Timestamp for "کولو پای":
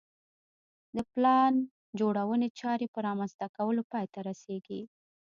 3.57-4.05